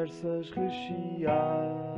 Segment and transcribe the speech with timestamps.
[0.00, 1.90] conversas recheadas.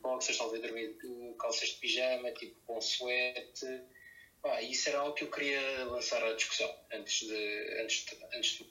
[0.00, 0.96] Boxers, talvez dormir
[1.38, 3.82] calças de pijama, tipo com suete.
[4.40, 7.80] Pá, isso era algo que eu queria lançar à discussão antes de.
[7.82, 8.66] Antes de, antes de...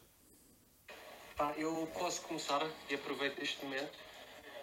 [1.36, 3.97] Pá, eu posso começar e aproveito este momento.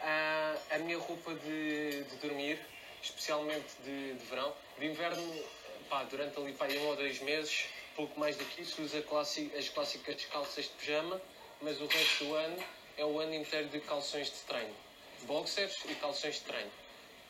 [0.01, 2.59] Ah, a minha roupa de, de dormir,
[3.03, 5.45] especialmente de, de verão, de inverno,
[5.89, 9.69] pá, durante ali pá, um ou dois meses, pouco mais do que isso, usa as
[9.69, 11.21] clássicas calças de pijama,
[11.61, 12.65] mas o resto do ano
[12.97, 14.75] é o ano inteiro de calções de treino.
[15.23, 16.71] Boxers e calções de treino.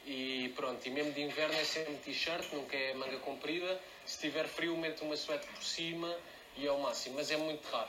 [0.06, 3.80] E pronto, e mesmo de inverno é sempre t-shirt, nunca é manga comprida.
[4.04, 6.14] Se tiver frio, meto uma suéte por cima
[6.56, 7.88] e é o máximo, mas é muito raro.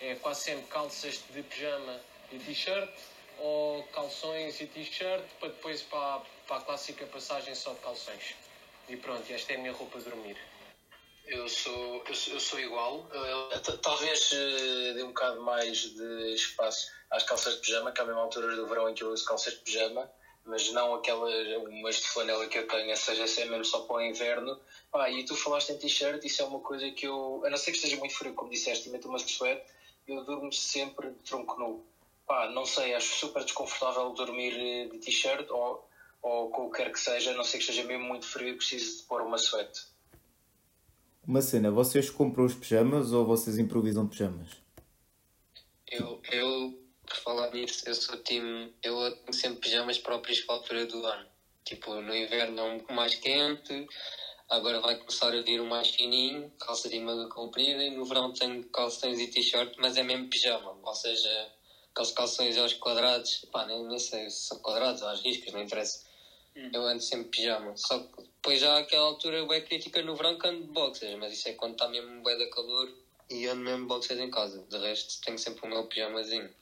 [0.00, 2.00] É quase sempre calças de pijama
[2.32, 2.90] e t-shirt,
[3.38, 8.34] ou calções e t-shirt, para depois para, para a clássica passagem só de calções.
[8.88, 10.36] E pronto, esta é a minha roupa de dormir.
[11.26, 13.08] Eu sou, eu sou, igual.
[13.12, 18.04] Eh, talvez eh, dê um bocado mais de espaço às calças de pijama, que a
[18.04, 20.10] mesma altura do verão em que eu uso calças de pijama,
[20.44, 24.00] mas não aquelas umas de flanela que eu tenho, seja, é mesmo só para o
[24.02, 24.58] inverno.
[24.90, 27.70] Pá, e tu falaste em t-shirt, isso é uma coisa que eu, a não ser
[27.70, 29.64] que esteja muito frio, como disseste, e meto uma suéte,
[30.06, 31.82] eu durmo sempre de tronco nu.
[32.26, 35.82] Pá, não sei, acho super desconfortável dormir eh, de t-shirt ou,
[36.20, 38.48] ou com o que quer que seja, a não ser que esteja mesmo muito frio
[38.48, 39.93] e preciso de pôr uma suéte.
[41.26, 44.50] Uma cena, vocês compram os pijamas ou vocês improvisam pijamas?
[45.90, 48.74] Eu, eu, por falar nisso, eu sou time.
[48.82, 51.26] Eu tenho sempre pijamas próprios para a altura do ano.
[51.64, 53.86] Tipo, no inverno é um pouco mais quente,
[54.50, 58.34] agora vai começar a vir o mais fininho, calça de manga comprida, e no verão
[58.34, 61.50] tenho calções e t-shirt, mas é mesmo pijama, ou seja,
[61.90, 65.62] aqueles calções aos quadrados, pá, nem, nem sei se são quadrados ou às riscas, não
[65.62, 66.04] interessa.
[66.54, 67.74] Eu ando sempre pijama.
[67.76, 71.18] Só que depois já há aquela altura bem crítica no verão que ando de boxers,
[71.18, 72.92] mas isso é quando está mesmo bem da calor
[73.30, 74.62] e ando mesmo boxers em casa.
[74.68, 76.54] De resto tenho sempre o meu pijamazinho.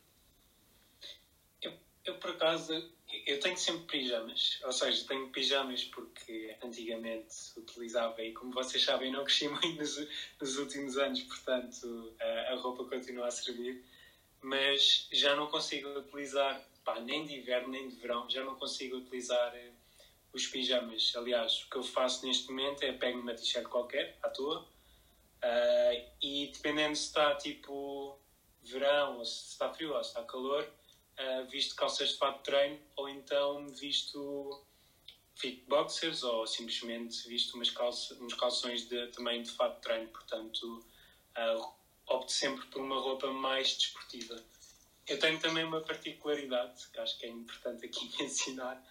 [1.60, 1.72] Eu,
[2.04, 2.88] eu, por acaso,
[3.26, 4.60] eu tenho sempre pijamas.
[4.62, 10.06] Ou seja, tenho pijamas porque antigamente utilizava e, como vocês sabem, não cresci muito nos,
[10.40, 13.84] nos últimos anos, portanto, a, a roupa continua a servir.
[14.40, 18.98] Mas já não consigo utilizar, pá, nem de inverno nem de verão, já não consigo
[18.98, 19.72] utilizar eh,
[20.32, 21.12] os pijamas.
[21.14, 24.66] Aliás, o que eu faço neste momento é pego uma t-shirt qualquer, à toa,
[25.42, 28.18] ah, e dependendo se está tipo
[28.62, 30.62] verão, ou se está frio, ou se está calor,
[31.18, 34.64] uh, visto calças de fato de treino ou então visto
[35.34, 40.08] fit boxers ou simplesmente visto umas calça, uns calções de, também de fato de treino.
[40.08, 40.84] Portanto,
[41.36, 41.72] uh,
[42.06, 44.42] opto sempre por uma roupa mais desportiva.
[45.08, 48.82] Eu tenho também uma particularidade que acho que é importante aqui mencionar,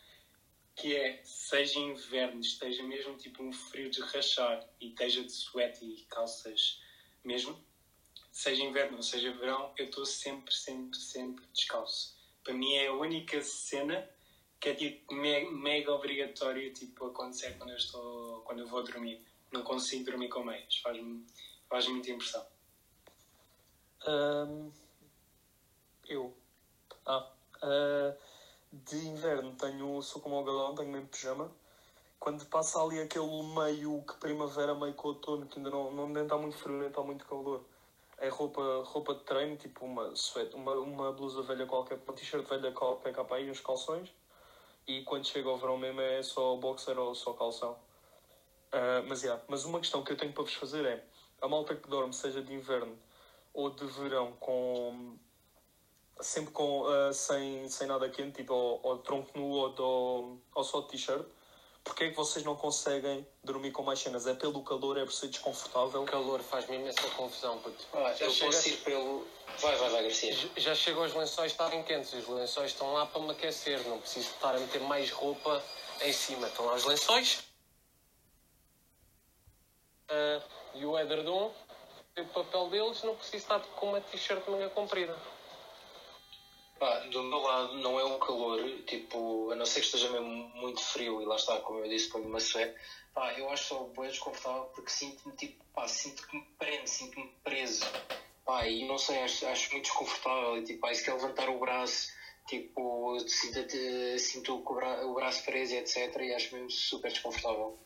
[0.75, 5.85] que é, seja inverno, esteja mesmo tipo um frio de rachar e esteja de suéte
[5.85, 6.79] e calças
[7.23, 7.61] mesmo,
[8.31, 12.15] seja inverno ou seja verão, eu estou sempre, sempre, sempre descalço.
[12.43, 14.09] Para mim é a única cena
[14.59, 19.23] que é tipo me- mega obrigatório tipo acontecer quando eu estou quando eu vou dormir.
[19.51, 21.25] Não consigo dormir com meias, faz-me
[21.69, 22.45] faz muita impressão.
[24.05, 24.71] Ahm,
[26.07, 26.35] eu.
[27.05, 27.31] Ah.
[27.61, 28.15] ah,
[28.71, 31.51] de inverno tenho, sou como o galão, tenho mesmo pijama.
[32.19, 36.37] Quando passa ali aquele meio que primavera, meio que outono, que ainda não, não está
[36.37, 37.63] muito frio, nem está muito calor.
[38.17, 42.47] É roupa, roupa de treino, tipo uma suéte, uma, uma blusa velha qualquer, uma t-shirt
[42.47, 44.09] velha qualquer capa aí, uns calções.
[44.87, 47.77] E quando chega ao verão mesmo é só boxer ou só calção.
[48.71, 51.03] Ah, mas, yeah, mas uma questão que eu tenho para vos fazer é,
[51.41, 52.97] a malta que dorme, seja de inverno
[53.53, 55.17] ou de verão, com
[56.19, 60.63] sempre com, ah, sem, sem nada quente, tipo ou, ou tronco nu ou, de, ou,
[60.63, 61.25] só de t-shirt,
[61.83, 64.27] porque é que vocês não conseguem dormir com mais cenas?
[64.27, 66.03] É pelo calor, é por ser desconfortável?
[66.03, 67.83] O calor faz-me imensa confusão, puto.
[67.93, 69.27] Ah, Já eu chega- posso ir pelo.
[69.59, 70.33] Vai, vai, vai, Garcia.
[70.33, 73.99] Já- Já chego aos lençóis estarem quentes, os lençóis estão lá para me aquecer, não
[73.99, 75.63] preciso estar a meter mais roupa
[76.01, 76.47] em cima.
[76.47, 77.43] Estão lá os lençóis
[80.09, 80.41] Ah,
[80.75, 81.51] e o edredom,
[82.17, 85.17] o papel deles, não preciso estar com uma t-shirt de manga comprida.
[87.11, 90.81] Do meu lado não é o calor, tipo, a não ser que esteja mesmo muito
[90.81, 92.75] frio e lá está, como eu disse, ponho uma suéte,
[93.13, 97.31] pá, eu acho só bem desconfortável porque sinto-me tipo, pá, sinto que me prende, sinto-me
[97.43, 97.85] preso,
[98.43, 101.59] pá, e não sei, acho, acho muito desconfortável e tipo, e se quer levantar o
[101.59, 102.07] braço,
[102.47, 103.59] tipo, sinto,
[104.17, 107.77] sinto o, bra o braço preso etc, e acho mesmo super desconfortável.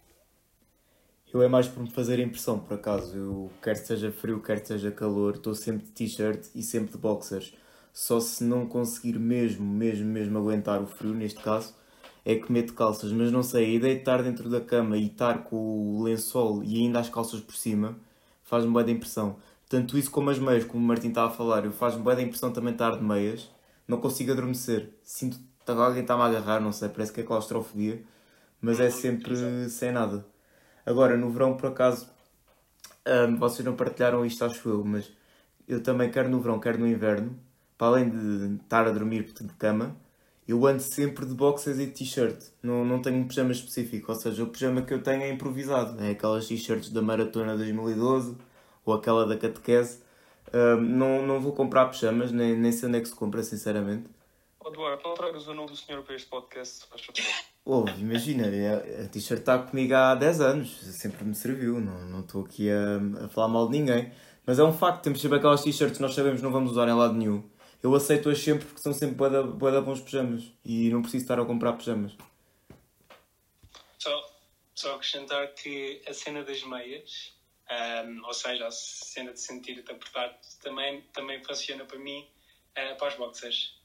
[1.34, 3.18] Eu é mais por me fazer impressão, por acaso.
[3.18, 7.54] Eu, quer seja frio, quer seja calor, estou sempre de t-shirt e sempre de boxers.
[7.96, 11.74] Só se não conseguir mesmo, mesmo, mesmo aguentar o frio, neste caso,
[12.26, 13.14] é que meto calças.
[13.14, 16.62] Mas não sei, a ideia de estar dentro da cama e estar com o lençol
[16.62, 17.98] e ainda as calças por cima
[18.44, 19.38] faz-me boa da impressão.
[19.70, 22.52] Tanto isso como as meias, como o Martim está a falar, faz-me boa da impressão
[22.52, 23.50] também estar de meias,
[23.88, 24.90] não consigo adormecer.
[25.02, 28.04] Sinto que alguém está-me a agarrar, não sei, parece que é claustrofobia,
[28.62, 30.26] mas é sempre sem nada.
[30.86, 32.10] Agora, no verão, por acaso,
[33.08, 35.10] hum, vocês não partilharam isto, acho eu, mas
[35.68, 37.40] eu também, quero no verão, quero no inverno,
[37.78, 39.96] para além de estar a dormir de cama,
[40.48, 42.38] eu ando sempre de boxers e de t-shirt.
[42.62, 46.02] Não, não tenho um pijama específico, ou seja, o pijama que eu tenho é improvisado.
[46.04, 48.38] É aquelas t-shirts da Maratona 2012
[48.86, 50.04] ou aquela da catequese.
[50.50, 54.08] Uh, não, não vou comprar pijamas, nem, nem sei onde é que se compra, sinceramente.
[54.60, 57.24] Oh, Eduardo, não tragas o nome do senhor para este podcast, faz favor.
[57.66, 58.46] Oh, imagina,
[59.04, 63.28] a t-shirt está comigo há 10 anos, sempre me serviu, não estou aqui a, a
[63.28, 64.12] falar mal de ninguém.
[64.46, 66.88] Mas é um facto, temos sempre aquelas t-shirts que nós sabemos que não vamos usar
[66.88, 67.44] em lado nenhum.
[67.86, 71.46] Eu aceito-as sempre porque são sempre boa da bons pijamas e não preciso estar a
[71.46, 72.14] comprar pijamas.
[74.00, 74.34] Só,
[74.74, 77.36] só acrescentar que a cena das meias
[77.70, 80.34] um, ou seja, a cena de sentir-te apertado
[80.64, 82.28] também, também funciona para mim
[82.72, 83.76] uh, para os boxers.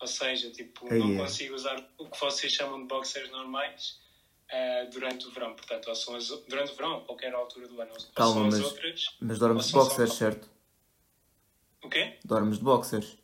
[0.00, 1.24] Ou seja, tipo, não yeah.
[1.24, 4.00] consigo usar o que vocês chamam de boxers normais
[4.48, 5.54] uh, durante o verão.
[5.54, 7.92] Portanto, ou são as, durante o verão, a qualquer altura do ano.
[8.14, 10.16] Calma, mas, outras, mas dormes de boxers, só...
[10.16, 10.50] certo?
[11.82, 12.18] O quê?
[12.24, 13.23] Dormes de boxers.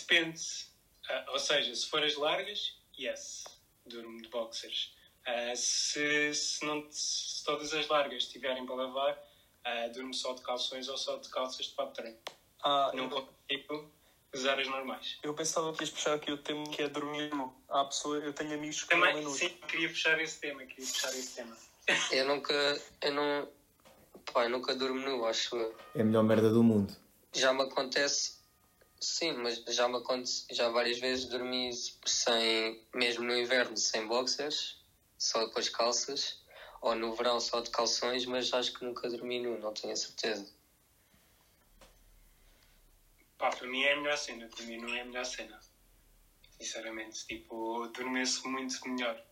[0.00, 0.40] Depende.
[1.08, 3.44] Uh, ou seja, se for as largas, yes,
[3.86, 4.94] durmo de boxers.
[5.26, 10.42] Uh, se, se, não, se todas as largas estiverem para lavar, uh, durmo só de
[10.42, 12.18] calções ou só de calças de papo treino.
[12.62, 13.10] Ah, não eu...
[13.10, 13.92] consigo
[14.34, 15.18] usar as normais.
[15.22, 17.54] Eu pensava que ias puxar aqui o tema que é dormir nu.
[17.68, 21.10] Há pessoa, eu tenho amigos que Também, dormem Sim, queria fechar esse tema, queria fechar
[21.10, 21.56] esse tema.
[22.10, 23.48] eu nunca, eu não,
[24.32, 25.76] pá, eu nunca durmo nu, acho eu.
[25.94, 26.94] É a melhor merda do mundo.
[27.32, 28.35] Já me acontece
[29.06, 31.70] Sim, mas já me acontece, já várias vezes dormi
[32.04, 34.84] sem, mesmo no inverno, sem boxers
[35.16, 36.44] só com as calças,
[36.82, 39.96] ou no verão só de calções, mas acho que nunca dormi nu, não tenho a
[39.96, 40.52] certeza.
[43.38, 45.60] Pá, para mim é a melhor cena, para mim não é a melhor cena.
[46.58, 49.24] Sinceramente, tipo, dormir-se muito melhor.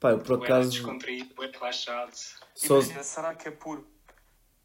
[0.00, 0.70] Pá, eu por acaso.
[0.70, 2.16] descontraído, é relaxado.
[2.54, 2.76] Só...
[2.76, 3.86] Imagina, será que é por.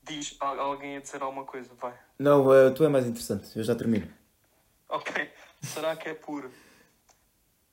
[0.03, 1.99] Diz alguém a dizer alguma coisa, vai.
[2.17, 4.22] Não, uh, tu é mais interessante, eu já termino.
[4.93, 5.33] Ok.
[5.63, 6.51] Será que é por.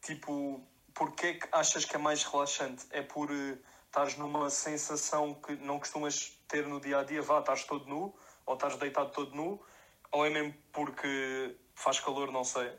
[0.01, 2.87] Tipo, Porquê é que achas que é mais relaxante?
[2.91, 7.23] É por uh, estares numa sensação que não costumas ter no dia a dia?
[7.23, 8.15] Vá, estás todo nu,
[8.45, 9.65] ou estás deitado todo nu,
[10.11, 12.73] ou é mesmo porque faz calor, não sei?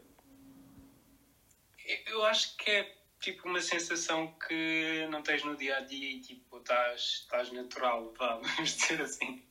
[2.06, 6.22] Eu acho que é tipo uma sensação que não tens no dia a dia e
[6.22, 9.44] tipo estás, estás natural, vá, vamos dizer assim.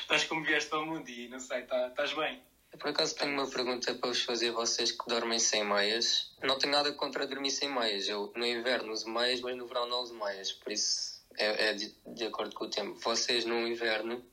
[0.00, 2.47] estás como vieste para o mundo e não sei, tá, estás bem.
[2.72, 6.34] Eu, por acaso tenho uma pergunta para vos fazer, vocês que dormem sem meias.
[6.42, 8.08] Não tenho nada contra dormir sem meias.
[8.08, 10.52] Eu no inverno uso meias, mas no verão não uso meias.
[10.52, 12.98] Por isso é, é de, de, acordo com o tempo.
[13.00, 14.24] Vocês no inverno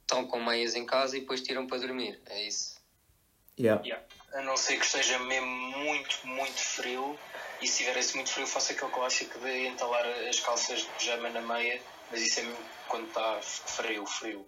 [0.00, 2.20] estão com meias em casa e depois tiram para dormir.
[2.26, 2.80] É isso?
[3.58, 3.82] Yeah.
[3.84, 4.04] yeah.
[4.34, 7.18] A não ser que esteja mesmo muito, muito frio.
[7.60, 11.30] E se tiver esse muito frio, faço aquele clássico de entalar as calças de pijama
[11.30, 11.80] na meia.
[12.10, 14.46] Mas isso é mesmo quando está frio, frio.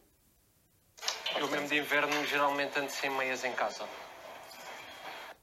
[1.38, 3.84] Eu mesmo de inverno geralmente ando sem meias em casa.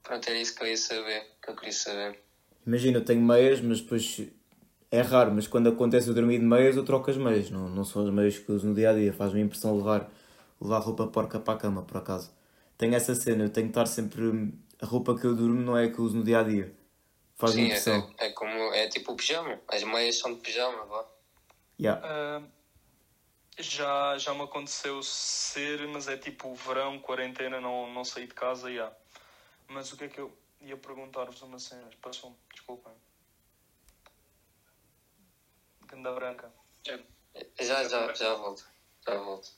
[0.01, 2.19] Pronto, era isso que eu ia saber, que eu queria saber.
[2.65, 4.21] Imagina, eu tenho meias, mas depois
[4.91, 7.83] é raro, mas quando acontece eu dormir de meias eu troco as meias, não, não
[7.83, 10.09] são as meias que uso no dia a dia, faz-me impressão levar,
[10.62, 12.31] levar roupa porca para a cama, por acaso.
[12.77, 14.53] Tenho essa cena, eu tenho que estar sempre.
[14.81, 16.74] A roupa que eu durmo não é a que eu uso no dia a dia.
[17.36, 18.13] Faz-me Sim, impressão.
[18.17, 18.53] É, é, como.
[18.74, 21.05] É tipo o pijama, as meias são de pijama, vá.
[21.79, 22.01] Yeah.
[22.39, 22.43] Uh,
[23.57, 28.72] já, já me aconteceu ser, mas é tipo verão, quarentena, não, não saí de casa,
[28.74, 28.91] já.
[29.67, 31.89] Mas o que é que eu ia perguntar-vos uma cena?
[32.01, 32.93] Passou-me, desculpem.
[35.88, 36.51] Ganda branca.
[37.60, 38.65] Já, já, já volto.
[39.05, 39.51] Já volto.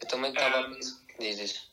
[0.00, 0.68] Eu também estava.
[0.68, 0.78] Um,
[1.18, 1.70] Dizes.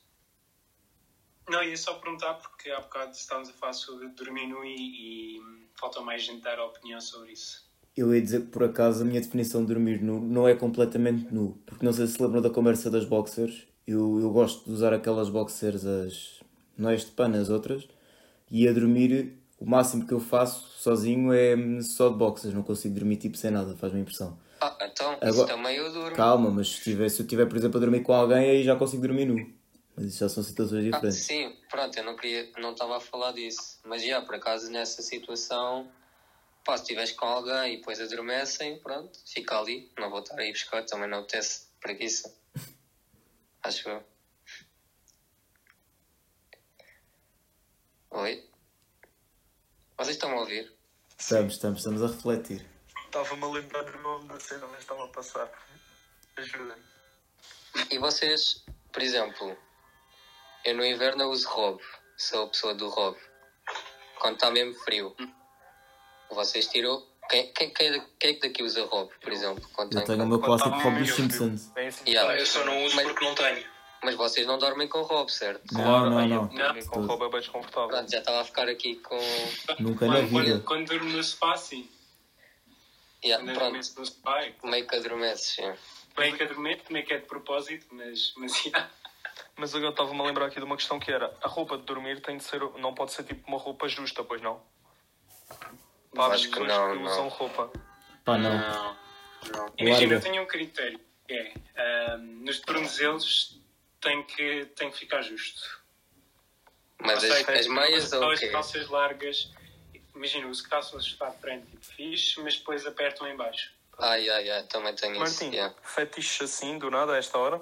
[1.48, 5.70] Não, ia só perguntar porque há bocado estávamos a falar sobre dormir nu e, e
[5.76, 7.65] falta mais gente dar a opinião sobre isso.
[7.96, 11.34] Eu ia dizer que por acaso a minha definição de dormir nu não é completamente
[11.34, 13.68] nu, porque não sei se lembram da conversa das boxers.
[13.88, 16.40] Eu, eu gosto de usar aquelas boxers, as.
[16.78, 17.88] não é este pano, as outras,
[18.52, 22.96] e a dormir o máximo que eu faço sozinho é só de boxers, não consigo
[22.96, 24.38] dormir tipo sem nada, faz-me impressão.
[24.60, 26.16] Ah, então, Agora, também eu durmo.
[26.16, 28.76] Calma, mas se, tiver, se eu tiver, por exemplo, a dormir com alguém, aí já
[28.76, 29.54] consigo dormir nu.
[29.96, 31.20] Mas isso já são situações ah, diferentes.
[31.20, 33.80] Ah, sim, pronto, eu não queria, não estava a falar disso.
[33.86, 35.88] Mas já, por acaso, nessa situação
[36.66, 39.92] Pá, se estiveres com alguém e depois adormecem, pronto, fica ali.
[40.00, 42.36] Não vou estar aí buscar, também não apetece preguiça.
[43.62, 44.04] Acho eu.
[48.10, 48.50] Oi?
[49.96, 50.74] Vocês estão a ouvir?
[51.20, 52.68] Estamos, estamos, estamos a refletir.
[53.06, 55.52] Estava-me a lembrar do nome da cena, mas estava a passar.
[56.36, 56.78] Ajudem.
[57.92, 59.56] E vocês, por exemplo,
[60.64, 61.84] eu no inverno eu uso robe,
[62.18, 63.20] sou a pessoa do robe.
[64.20, 65.16] Quando está mesmo frio,
[66.32, 67.04] vocês tiram.
[67.30, 69.68] Quem, quem, quem, quem é que daqui usa robe, por exemplo?
[69.74, 71.72] Quando Eu tenho o meu clássico Rob dos Simpsons.
[71.76, 72.04] Assim.
[72.12, 72.38] Yeah.
[72.40, 73.66] Eu só não uso Mas- porque não tenho.
[74.04, 75.64] Mas vocês não dormem com robe, certo?
[75.74, 76.44] Não, Claro, não, não.
[76.44, 77.08] eu dormi com Tudo.
[77.08, 77.90] roupa bem desconfortável.
[77.90, 79.18] Pronto, já estava a ficar aqui com.
[79.80, 80.44] Nunca na Quando, vida.
[80.44, 81.90] quando, quando durmo no sofá, sim.
[83.24, 85.56] Yeah, Quando pronto, adormeço no sofá, é meio que adormeces.
[85.56, 85.74] sim.
[86.18, 88.88] meio que adormeço, meio que é de propósito, mas, mas yeah.
[89.58, 92.22] Mas agora estava-me a lembrar aqui de uma questão que era a roupa de dormir
[92.22, 94.62] tem de ser, não pode ser tipo uma roupa justa, pois não?
[96.16, 97.12] Para as Acho que pessoas não, que não.
[97.12, 97.72] usam roupa.
[98.24, 98.58] Pá, não.
[98.58, 98.98] Não,
[99.54, 99.74] não.
[99.78, 103.62] Imagina, eu tenho um critério, que é, ahm, nos tornozelos
[104.02, 105.84] tem que, tem que ficar justo.
[107.02, 109.52] Mas as, seja, as meias só ou as calças largas,
[110.16, 113.74] imagina, uso calças está de frente tipo fixe, mas depois apertam em baixo.
[114.00, 115.44] Ai, ai, ai, também tenho isso.
[115.44, 115.76] Martim, yeah.
[115.84, 117.62] fetiche assim, do nada, a esta hora?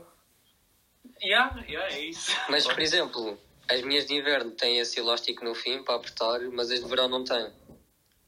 [1.21, 2.31] Yeah, yeah, é isso.
[2.49, 3.37] Mas, por exemplo,
[3.69, 7.07] as minhas de inverno têm esse elástico no fim para apertar, mas as de verão
[7.07, 7.51] não têm.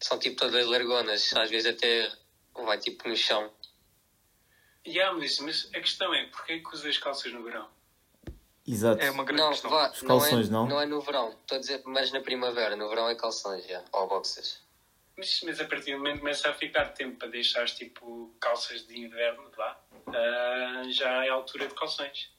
[0.06, 2.12] São tipo todas largonas, às vezes até
[2.54, 3.52] vai tipo no chão.
[4.86, 7.68] Yeah, mas, mas a questão é, porquê é que usas calças no verão?
[8.68, 9.02] Exato.
[9.02, 9.72] É uma grande Não, questão.
[9.72, 10.68] vá, Os não, calções, é, não?
[10.68, 13.84] não é no verão, estou a dizer, mas na primavera, no verão é calções, já,
[13.94, 14.62] ou boxers.
[15.18, 18.86] Mas, mas a partir do momento que começa a ficar tempo para deixar tipo calças
[18.86, 19.76] de inverno, vá,
[20.10, 22.30] ah, já é a altura de calções.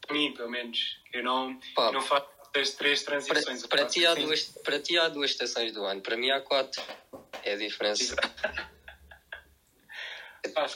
[0.00, 0.98] Para mim, pelo menos.
[1.12, 1.92] Eu não, Pá.
[1.92, 3.66] não faço três Para, transições.
[3.66, 6.40] para, faço ti há duas, para ti há duas estações do ano, para mim há
[6.40, 6.82] quatro.
[7.42, 8.16] É a diferença.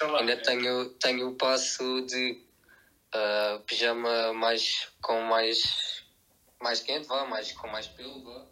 [0.03, 2.45] Lá, Ainda tenho, tenho o passo de
[3.15, 6.03] ah, pijama mais com mais,
[6.61, 8.45] mais quente, vá, mais, com mais pelo, vá,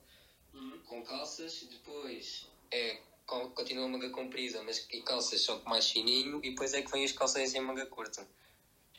[0.87, 6.41] com calças, depois é com, continua manga comprida, mas e calças só que mais fininho,
[6.45, 8.25] e depois é que vem as calças em manga curta.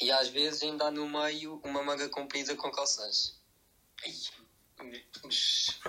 [0.01, 3.39] E às vezes ainda há no meio uma manga comprida com calças.
[5.23, 5.79] Mas,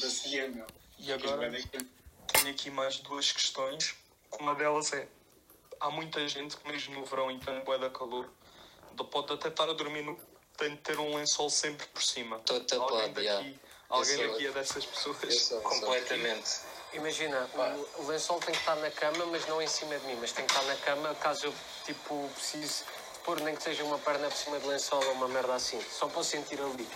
[0.00, 0.66] Bacia, meu.
[0.98, 1.50] E agora
[2.32, 3.94] tenho aqui mais duas questões.
[4.38, 5.08] Uma delas é,
[5.80, 8.30] há muita gente que mesmo no verão em tanto bué da calor,
[9.10, 10.18] pode até estar a dormir no...
[10.56, 12.38] tem de ter um lençol sempre por cima.
[12.40, 13.54] Tapado, alguém daqui, yeah.
[13.88, 15.16] alguém sou- daqui é dessas pessoas.
[15.16, 15.60] sou- eu sou.
[15.62, 16.60] Completamente.
[16.92, 20.16] Imagina, o, o lençol tem que estar na cama, mas não em cima de mim,
[20.20, 22.84] mas tem que estar na cama caso eu tipo, precise
[23.28, 25.78] pôr nem que seja uma perna por cima do lençol ou uma merda assim.
[25.82, 26.88] Só para sentir ali.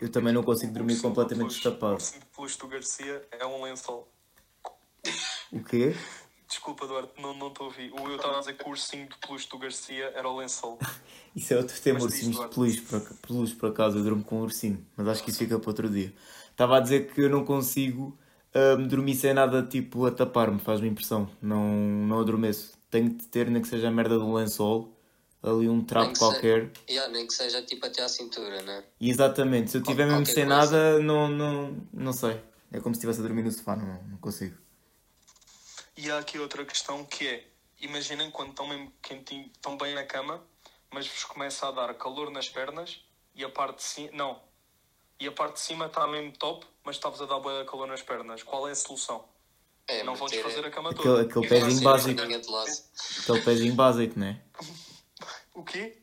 [0.00, 1.94] Eu também não consigo dormir Ursinho completamente de destapado.
[1.94, 4.08] ursinho de peluche do Garcia é um lençol.
[5.50, 5.96] O quê?
[6.48, 7.92] Desculpa, Duarte, não não estou a ouvir.
[7.92, 10.78] O eu estava a dizer que o ursinho de peluche do Garcia era o lençol.
[11.34, 14.22] Isso é outro tema, Mas diz, ursinhos de peluche, por, peluche, por acaso, eu durmo
[14.22, 16.14] com um ursinho, mas acho que isso fica para outro dia.
[16.50, 18.16] Estava a dizer que eu não consigo
[18.54, 22.79] hum, dormir sem nada tipo a tapar-me, faz-me impressão, não, não adormeço.
[22.90, 24.96] Tenho de ter, nem que seja a merda de um lençol,
[25.42, 26.70] ali um trapo que qualquer.
[26.88, 28.84] Yeah, nem que seja tipo até à cintura, né?
[29.00, 30.58] E exatamente, se eu tiver mesmo Qualquer sem coisa.
[30.58, 32.40] nada, não, não, não sei.
[32.72, 34.56] É como se estivesse a dormir no sofá, não, não consigo.
[35.96, 37.46] E há aqui outra questão que é,
[37.80, 40.42] imaginem quando estão mesmo quentinho, estão bem na cama,
[40.92, 43.00] mas vos começa a dar calor nas pernas
[43.34, 44.40] e a parte de cima, não,
[45.18, 48.02] e a parte de cima está mesmo top, mas está-vos a dar de calor nas
[48.02, 48.42] pernas.
[48.42, 49.24] Qual é a solução?
[49.90, 51.22] É, não vão desfazer a cama Aquele, toda.
[51.22, 54.40] aquele é pezinho básico, aquele pezinho básico, né?
[55.52, 55.98] O quê?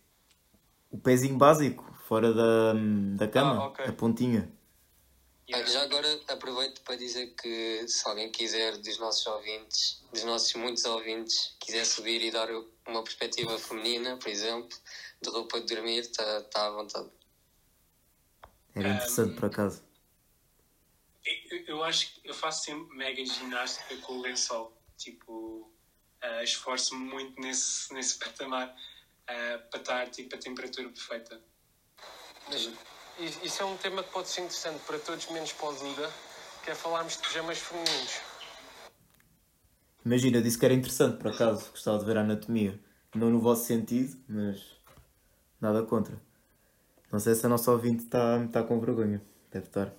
[0.91, 2.73] O pezinho básico, fora da,
[3.15, 3.85] da cama, Ah, ok.
[3.85, 4.51] a pontinha.
[5.53, 10.53] Ah, Já agora aproveito para dizer que se alguém quiser dos nossos ouvintes, dos nossos
[10.55, 12.49] muitos ouvintes, quiser subir e dar
[12.85, 14.77] uma perspectiva feminina, por exemplo,
[15.21, 17.09] de roupa de dormir, está tá à vontade.
[18.75, 19.81] Era interessante por acaso.
[21.51, 24.75] Eu, eu acho que eu faço sempre mega ginástica com o lençol.
[24.97, 25.71] Tipo,
[26.21, 28.75] ah, esforço-me muito nesse, nesse patamar
[29.27, 31.41] ah, para estar tipo, a temperatura perfeita.
[32.47, 32.69] Mas
[33.43, 36.13] isso é um tema que pode ser interessante para todos, menos para o Duda,
[36.63, 38.21] que é falarmos de pijamas femininos.
[40.05, 42.79] Imagina, eu disse que era interessante por acaso, gostava de ver a anatomia.
[43.13, 44.61] Não no vosso sentido, mas
[45.59, 46.21] nada contra.
[47.11, 49.21] Não sei se a nossa ouvinte está tá com vergonha.
[49.51, 49.93] Deve estar.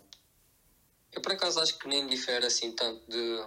[1.12, 3.40] Eu por acaso acho que nem difere assim tanto de,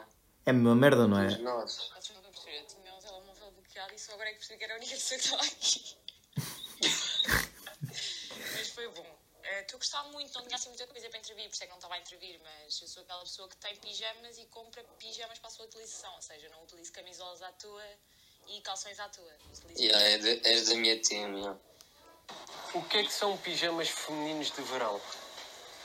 [0.45, 1.27] É a mesma merda, não é?
[1.27, 2.57] Acho que não percebi.
[2.57, 4.91] Eu tinha um telemóvel bloqueado e só agora é que percebi que era a única
[4.95, 5.97] pessoa que estava aqui.
[8.55, 9.19] mas foi bom.
[9.43, 11.67] Eh, Estou a gostar muito, não tinha assim muita coisa para intervir, por isso é
[11.67, 14.83] que não estava a intervir, mas eu sou aquela pessoa que tem pijamas e compra
[14.99, 17.83] pijamas para a sua utilização, ou seja, não utilizo camisolas à toa
[18.47, 19.33] e calções à toa.
[19.51, 21.35] Utilizo Yeah, é de- és da minha team.
[21.37, 21.59] yeah.
[22.73, 24.99] O que é que são pijamas femininos de verão?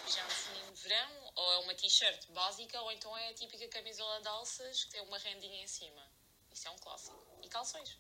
[0.05, 4.21] pijama feminino de verão, ou é uma t-shirt básica, ou então é a típica camisola
[4.21, 6.03] de alças que tem uma rendinha em cima.
[6.51, 7.17] Isso é um clássico.
[7.43, 7.97] E calções.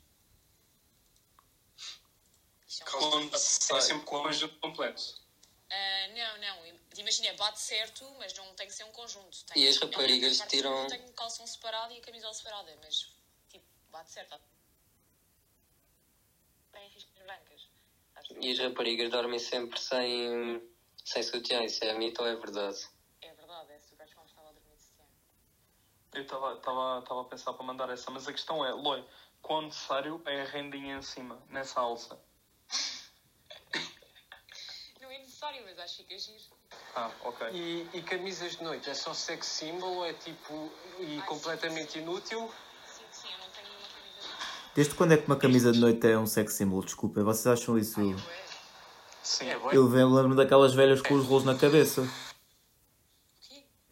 [2.67, 5.21] Isto é um Calções é sempre com o conjunto completo.
[5.69, 6.79] Ah, não, não.
[6.97, 9.45] Imagina, bate certo, mas não tem que ser um conjunto.
[9.45, 13.09] Tem, E as raparigas tiram- superior Tem calção separado e a camisola separada, mas
[13.51, 14.41] tipo, bate certo.
[16.73, 17.69] Tem riscas brancas.
[18.41, 20.63] E as raparigas dormem sempre sem,
[21.05, 22.29] sem sutiã, isso é mito ou?
[22.29, 25.05] É verdade, é super desconfortável dormir de sutiã.
[26.17, 29.05] Eu estava a pensar para mandar essa, mas a questão é, Loi,
[29.43, 32.19] quão necessário é a rendinha em cima, nessa alça?
[35.01, 36.39] Não é necessário, mas acho que fica giro.
[36.95, 37.49] Ah, ok.
[37.53, 41.99] E, e camisas de noite, é só sex symbol ou é tipo e Ah, completamente
[41.99, 42.51] inútil?
[42.87, 44.75] Sim, sim, eu não tenho nenhuma camisa de noite.
[44.75, 46.83] Desde quando é que uma camisa de noite é um sex symbol?
[46.83, 48.01] Desculpa, vocês acham isso?
[48.01, 48.45] Ai, ué.
[49.23, 49.49] Sim.
[49.51, 49.77] É, bué.
[49.77, 52.09] Eu ve- lembro-me daquelas velhas com os rolos na cabeça.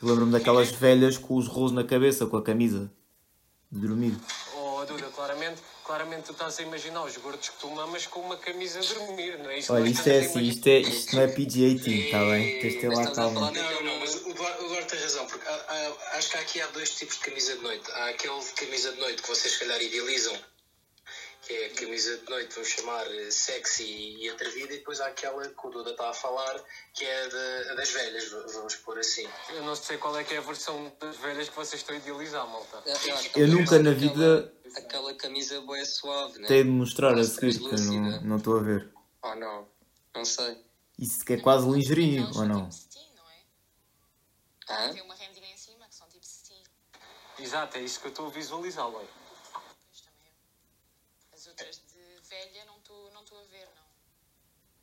[0.02, 2.90] Eu lembro-me daquelas velhas com os rolos na cabeça, com a camisa
[3.70, 4.16] de dormir.
[4.56, 8.36] Oh, Duda, claramente, claramente tu estás a imaginar os gordos que tu mamas com uma
[8.36, 9.72] camisa de dormir, não é isso?
[9.72, 12.60] Olha, isto é assim, isto, é, isto não é PG-18, está bem?
[12.60, 13.50] Tens de ter lá calma.
[13.50, 16.90] Não, não, mas o Eduardo tem razão, porque há- há- acho que aqui há dois
[16.90, 17.90] tipos de camisa de noite.
[17.92, 20.36] Há aquele de camisa de noite que vocês se calhar idealizam,
[21.46, 25.06] que é a camisa de noite, vamos chamar eh, sexy e atrevida, e depois há
[25.08, 26.62] aquela que o Duda está a falar,
[26.94, 29.28] que é a de- a das velhas, vamos pôr assim.
[29.50, 31.98] Eu não sei qual é que é a versão das velhas que vocês estão a
[31.98, 32.82] idealizar, malta.
[32.86, 36.48] Eu, eu acho que Eu nunca na aquela- vida Aquela camisa boa suave, né?
[36.48, 38.92] tenho de mostrar a seguir, porque eu não estou a ver.
[39.22, 39.68] Oh não,
[40.14, 40.64] não sei.
[40.98, 42.70] Isso que é quase lingerie, Aquelas ou não?
[44.68, 44.88] é?
[44.88, 46.60] Tem uma rendinha em cima que são tipo cetim.
[47.38, 49.06] Exato, é isso que eu estou a visualizar, Loi.
[49.52, 51.34] Pois também é.
[51.36, 53.84] As outras de velha não estou não estou a ver, não.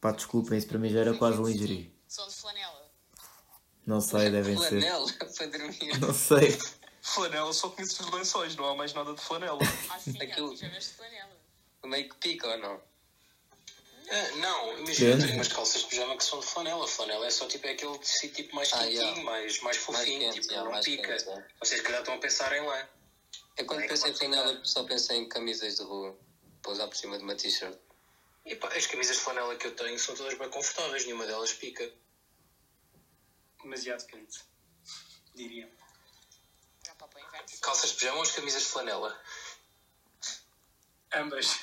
[0.02, 1.96] Pá, desculpem, isso para mim já era quase lingerie.
[2.08, 2.92] São de flanela.
[3.86, 4.82] Não sei, devem ser.
[4.82, 6.00] Flanela para dormir.
[6.00, 6.58] Não sei.
[7.02, 9.60] Flanela, só conheço os lençóis, não há mais nada de flanela.
[9.90, 11.38] Ah, sim, Aquilo- de flanela.
[11.86, 12.82] Meio que pica ou não?
[14.14, 16.88] Ah, não, imagina, eu tenho umas calças de pijama que são de flanela.
[16.88, 19.22] Flanela é só tipo é aquele tecido tipo mais Ah, quentinho, yeah.
[19.24, 21.08] mais, mais fofinho, quente, tipo, yeah, não mais pica.
[21.08, 21.48] quente, yeah.
[21.60, 22.88] Vocês se calhar estão a pensar em lã.
[23.58, 26.16] Eu quando É pensei em flanela só pensei em camisas de rua
[26.62, 27.78] para usar por cima de uma t-shirt.
[28.46, 31.54] E pá, as camisas de flanela que eu tenho são todas bem confortáveis, nenhuma delas
[31.54, 31.92] pica.
[33.62, 34.40] Demasiado quente,
[35.36, 35.72] diria.
[36.88, 37.48] Não, pá, inverno.
[37.62, 39.22] Calças de pijama ou as camisas de flanela?
[41.14, 41.60] Ambas.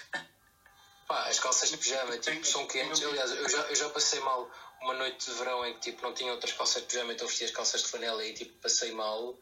[1.09, 3.03] Pá, as calças de pijama tipo, são quentes.
[3.03, 4.51] Aliás, eu já, eu já passei mal
[4.83, 7.45] uma noite de verão em que tipo, não tinha outras calças de pijama, então vesti
[7.45, 9.37] as calças de flanela e tipo, passei mal.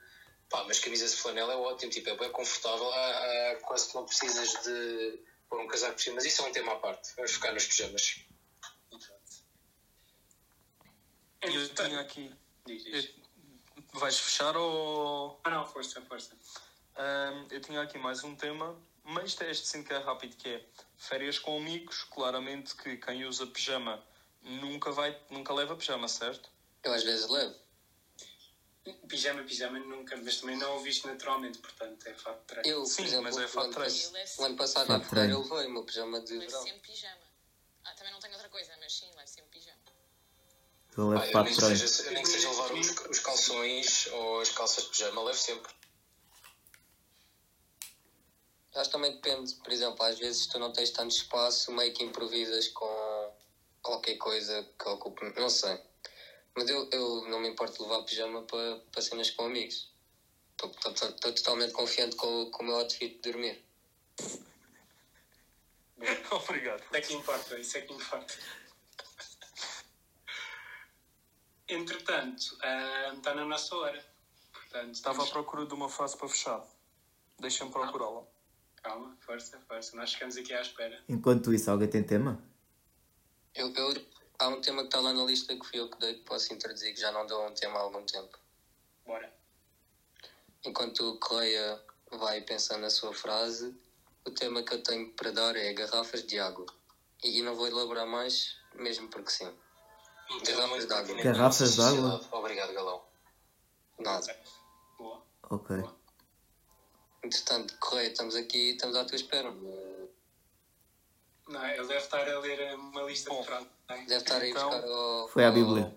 [0.49, 2.91] Pá, mas camisas de flanela é ótimo, tipo, é bem confortável.
[2.91, 6.49] Há, há quase que não precisas de pôr um casaco por cima, mas isso é
[6.49, 7.15] um tema à parte.
[7.17, 8.21] Vamos focar nos pijamas.
[11.43, 12.35] Eu Entretanto- tinha aqui.
[12.67, 13.05] Diz, diz.
[13.05, 13.27] eu-
[13.93, 15.41] Vais fechar ou.
[15.45, 16.37] Ah, não, força, força.
[16.97, 20.49] Ahm, eu tinha aqui mais um tema, mas este, este sim que é rápido, que
[20.49, 20.67] é
[20.99, 22.05] férias com amigos.
[22.05, 24.03] Claramente que quem usa pijama
[24.43, 26.51] nunca, vai, nunca leva pijama, certo?
[26.83, 27.55] Eu às vezes levo.
[29.09, 32.69] Pijama, pijama nunca, mas também não o viste naturalmente, portanto é fato de treino.
[32.69, 34.13] Eu, Sim, por exemplo, mas é o fato ano, treino.
[34.13, 36.63] levo o ano passado Fato na feira eu levei o meu pijama de Levo verão.
[36.63, 37.21] sempre pijama.
[37.85, 39.79] Ah, também não tenho outra coisa, mas sim, levo sempre pijama.
[40.97, 41.85] Levo eu para nem que treino.
[41.85, 45.73] eu nem que seja levar os, os calções ou as calças de pijama, levo sempre.
[48.75, 52.05] Acho que também depende, por exemplo, às vezes tu não tens tanto espaço, meio que
[52.05, 53.33] improvisas com
[53.83, 55.81] qualquer coisa que ocupe, não sei.
[56.57, 59.91] Mas eu, eu não me importo de levar pijama para, para cenas com amigos.
[60.53, 60.71] Estou
[61.35, 63.63] totalmente confiante com, o- com o meu outfit de dormir.
[66.31, 66.81] Obrigado.
[66.83, 68.35] Isso é que importa, isso é que importa.
[71.69, 74.05] Entretanto, ah, está na nossa hora.
[74.53, 76.65] Portanto, Estava à procura de uma frase para fechar.
[77.39, 78.23] Deixa-me procurá-la.
[78.83, 79.97] Calma, força, força.
[79.97, 81.03] Nós ficamos aqui à espera.
[81.09, 82.43] Enquanto isso, alguém tem tema?
[83.55, 84.07] Eu, eu-
[84.39, 86.53] há um tema que está lá na lista que fui eu que dei, que posso
[86.53, 88.39] introduzir, que já não dou um tema há algum tempo.
[89.05, 89.33] Bora.
[90.65, 93.75] Enquanto o Correia vai pensando na sua frase,
[94.27, 96.67] o tema que eu tenho para dar é garrafas de água.
[97.23, 99.53] E, não vou elaborar mais, mesmo porque sim.
[100.31, 101.23] Muito Garrafas de água.
[101.23, 102.29] Garrafas de água?
[102.33, 103.05] Obrigado, Galão.
[103.99, 104.37] Nada.
[104.99, 105.23] Boa.
[105.45, 105.77] Ok.
[107.23, 109.51] Entretanto, Correia, estamos aqui estamos à tua espera.
[111.49, 113.41] Não, ele deve estar a ler uma lista Bom.
[113.41, 113.69] de frases.
[113.89, 115.97] Deve estar aí Então, buscar ao, foi à Bíblia.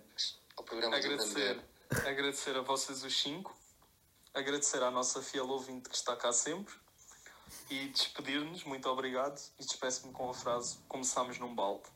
[0.55, 1.59] Ao programa Agradecer,
[2.05, 3.57] agradecer a vocês os cinco.
[4.33, 6.75] Agradecer à nossa fiel ouvinte que está cá sempre.
[7.69, 8.63] E despedir-nos.
[8.63, 9.39] Muito obrigado.
[9.59, 11.89] E despeço-me com a frase: Começámos num balde.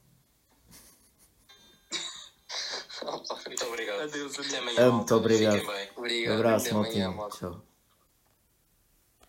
[3.45, 4.01] Muito obrigado.
[4.01, 4.77] Adeus, Até amigos.
[4.77, 4.87] amanhã.
[4.87, 5.59] Ah, muito obrigado.
[5.59, 5.91] Fiquem bem.
[5.95, 6.33] Obrigado.
[6.35, 7.29] Abraço, até amanhã.
[7.29, 7.72] Tchau.